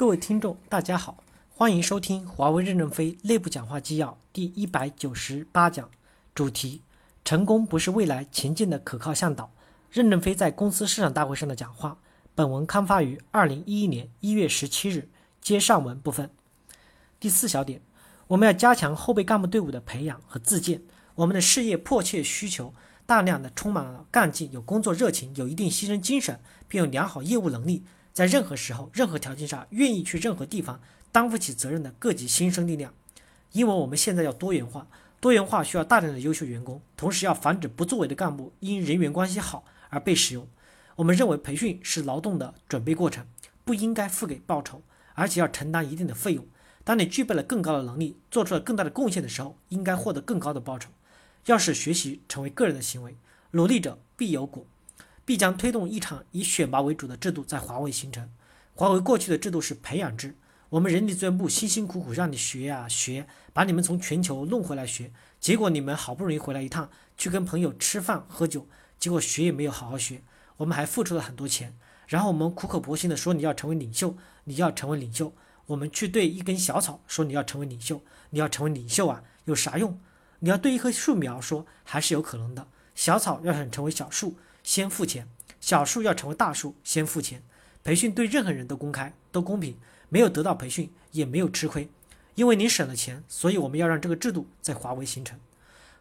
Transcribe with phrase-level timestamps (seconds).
[0.00, 5.90] 各位听众，大家好，欢迎收听华为任正非内部讲话纪要第一百九十八讲，
[6.34, 6.80] 主题：
[7.22, 9.52] 成功不是未来前进的可靠向导。
[9.90, 11.98] 任正非在公司市场大会上的讲话。
[12.34, 15.10] 本文刊发于二零一一年一月十七日。
[15.42, 16.30] 接上文部分。
[17.18, 17.82] 第四小点，
[18.28, 20.80] 我们要加强后备干部队伍的培养和自荐。
[21.16, 22.72] 我们的事业迫切需求
[23.04, 27.84] 大量的充满了干劲、有工作热情、有一定牺牲精神，并有良好业务能力。
[28.12, 30.80] 在任何时候、任何条件下，愿意去任何地方
[31.12, 32.92] 担负起责任的各级新生力量，
[33.52, 34.86] 因为我们现在要多元化，
[35.20, 40.46] 多元化需要大量的优秀员工，同时要防止不作为的干部因人员关系好而被使用。
[40.96, 43.26] 我们认为培训是劳动的准备过程，
[43.64, 44.82] 不应该付给报酬，
[45.14, 46.46] 而且要承担一定的费用。
[46.82, 50.90] 当你具备了更高的能力，做出了更大的贡献的时候，应该获得更高的报酬。
[51.46, 53.16] 要使学习成为个人的行为，
[53.52, 54.66] 努力者必有果。
[55.30, 58.28] 必将推动一场以选拔为主的制度在华为形成。
[58.74, 60.36] 华为过去的制度是培养制，
[60.70, 68.66] 我们人力资源部辛辛苦苦让你学呀学，把你们从全球弄回来学，结果你们好不容易回来一趟，去跟朋友吃饭喝酒，
[68.98, 70.24] 结果学也没有好好学，
[70.56, 71.76] 我们还付出了很多钱，
[72.08, 75.32] 然后我们苦口婆心的说你要成为领袖，你要成为领袖，
[75.66, 80.00] 我们去对一根小草说你要成为领袖，你要成为领袖啊，有啥用？
[80.40, 84.36] 你要对一棵树苗说还是有可能的，小草要想成为小树。
[84.62, 85.28] 先付钱，
[85.60, 87.42] 小树要成为大树，先付钱。
[87.82, 89.76] 培训对任何人都公开、都公平，
[90.08, 91.88] 没有得到培训也没有吃亏，
[92.34, 95.38] 因为你省了钱，所以我们要让这个制度在华为形成。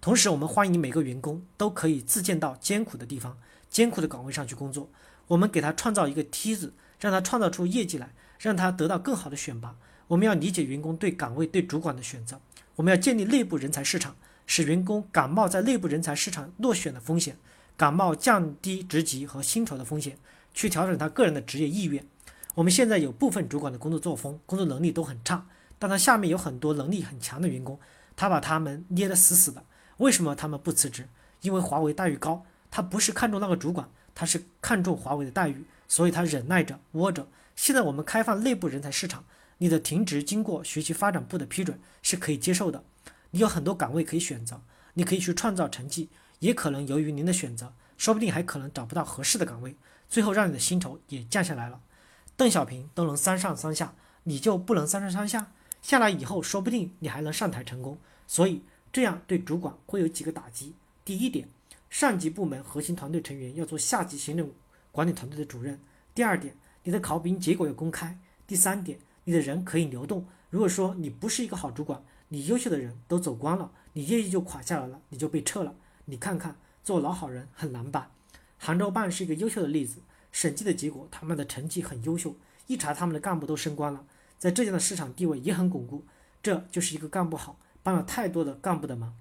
[0.00, 3.36] 同时，我们欢迎每个员工都可以自荐到艰苦的地方、
[3.68, 4.88] 艰苦的岗位上去工作。
[5.26, 9.76] 我们给他创造一个梯子，让他创造出业绩来，让他得到更好的选拔。
[10.08, 12.40] 我们要理解员工对岗位、对主管的选择。
[12.76, 17.36] 我们要建立内部人才市场，使员工感冒在内部人才市场落选的风险。
[17.76, 20.16] 感冒降低职级和薪酬的风险，
[20.54, 22.06] 去调整他个人的职业意愿。
[22.54, 25.46] 我们现在有部分主管的工作作风、工作能力都很差，
[25.78, 27.78] 但他下面有很多能力很强的员工，
[28.16, 29.62] 他把他们捏得死死的。
[29.98, 31.08] 为什么他们不辞职？
[31.42, 37.28] 因为华为待遇高，他不是看中那个主管，他是看中华为的待遇，所以他忍耐着窝着。
[37.54, 39.24] 现在我们开放内部人才市场，
[39.58, 42.82] 你的停职经过学习发展部的批准是可以接受的。
[43.32, 44.62] 你有很多岗位可以选择，
[44.94, 46.08] 你可以去创造成绩。
[46.40, 49.76] 也可能由于您的选择，说不定还可能找不到合适的岗位，
[50.08, 51.80] 最后让你的薪酬也降下来了。
[52.36, 55.52] 邓小平都能三上三下，你就不能三上三下？
[55.80, 57.96] 下来以后，说不定你还能上台成功。
[58.26, 60.74] 所以这样对主管会有几个打击：
[61.04, 61.48] 第一点，
[61.88, 64.50] 上级部门核心团队成员要做下级行政
[64.90, 65.76] 管理团队的主任；
[66.14, 70.26] 第二点，你的考评结果要公开；第三点，你的人可以流动。
[70.50, 75.74] 如果说你不是一个好主管，你优秀的人都走光了，你业绩就垮下来了，你就被撤了。
[76.06, 78.10] 你看看，做老好人很难吧？
[78.58, 80.00] 杭州办是一个优秀的例子，
[80.32, 82.34] 审计的结果，他们的成绩很优秀，
[82.66, 84.04] 一查他们的干部都升官了，
[84.38, 86.04] 在浙江的市场地位也很巩固，
[86.42, 89.14] 这就是一个干部好，帮了太多的干部的忙。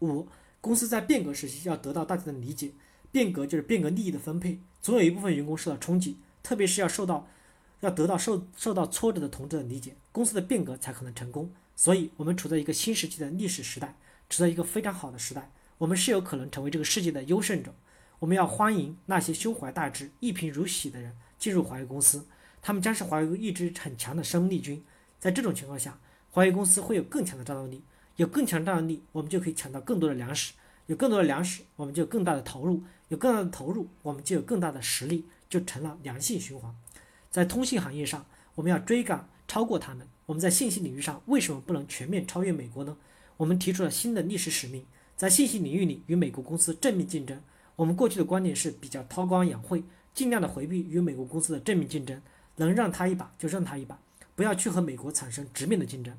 [0.00, 0.28] 五，
[0.60, 2.72] 公司在变革时期要得到大家的理解，
[3.10, 7.26] 变革就是变革利益的分配，总有一部分员工受到冲击，特别是要受到，
[7.80, 11.50] 要得到受受到挫折的同志的理解，公司的变革才可能成功。
[11.74, 13.94] 所以，我们处在一个新时期的历史时代。
[14.28, 17.74] 处在一个非常好的时代，我们是有可能成为这个世界的优胜者。
[18.18, 22.26] 我们要欢迎那些胸怀大志、一贫如洗的人进入华为公司，
[22.60, 24.84] 他们将是华为一支很强的生力军。
[25.18, 25.98] 在这种情况下，
[26.30, 27.82] 华为公司会有更强的战斗力，
[28.16, 30.52] 有更强的战斗力，我们就可以抢到更多的粮食，
[30.86, 36.74] 有更多的粮食，我们就有更大的投入，有更大的投入，我们就有更大的实力，就成了良性循环。
[37.30, 40.06] 在通信行业上，我们要追赶超过他们。
[40.26, 42.96] 我们在信息领域上为什么不能全面超越美国呢？
[43.38, 44.84] 我们提出了新的历史使命，
[45.16, 47.40] 在信息领域里与美国公司正面竞争。
[47.76, 52.20] 我们过去的观点是比较韬光养晦，尽量的回避与美国公司的正面竞争，
[52.56, 53.96] 能让他一把就让他一把，
[54.34, 56.18] 不要去和美国产生直面的竞争。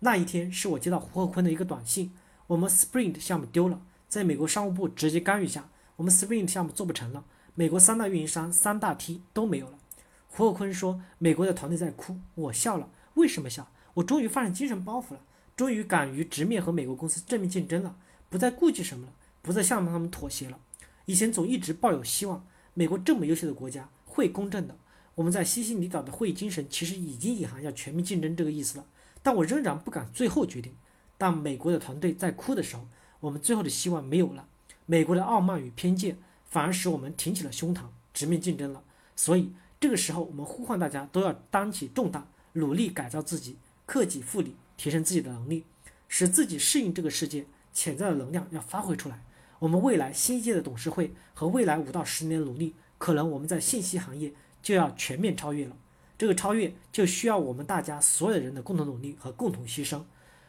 [0.00, 2.12] 那一天是我接到胡厚昆的一个短信，
[2.48, 9.78] 我们 Sprint 项目丢了，在美国商务部直接干预下，我们 Sprint 项目做不成了，美国三大运营商三大 T 都没有了。
[10.26, 13.68] 胡厚昆说美国的团队在哭，我笑了，为什么笑？
[13.94, 15.20] 我终于放下精神包袱了。
[15.56, 17.96] 终于敢于直面和美国公司正面竞争了，
[18.28, 20.58] 不再顾忌什么了，不再向他们妥协了。
[21.06, 24.76] 以前总一直抱有希望，美国这么优秀的国家会公正的。
[25.14, 28.84] 我们在西西里岛的会议精神其实已经隐含要全面竞争这个意思了，
[29.22, 30.74] 但我仍然不敢最后决定。
[31.16, 32.86] 当美国的团队在哭的时候，
[33.20, 34.46] 我们最后的希望没有了。
[34.84, 38.82] 美国的傲慢与偏见反而使我们挺起了胸膛，直面竞争了。
[39.16, 43.56] 所以这个时候，我们呼唤大家都要担起重担，努力改造自己，
[43.86, 44.54] 克己复礼。
[44.76, 45.64] 提升自己的能力，
[46.08, 49.22] 使自己适应这个世界，潜在的能量要发挥出来。
[49.58, 54.32] 我们未来新一届的董事会和未来五到十年的努力，可能我们在信息行业
[54.62, 55.76] 就要全面超越了。
[56.18, 60.02] 这个超越就需要我们大家所有人的共同努力和共同牺牲。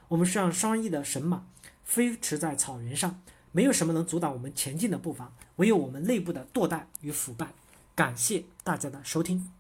[0.10, 1.46] 我们是让双翼的神马，
[1.84, 3.22] 飞驰在草原上，
[3.52, 7.54] 没有什么能阻挡我们前进的步伐，唯有我们内部的堕怠与腐败。
[7.96, 9.57] 感谢大家的收听。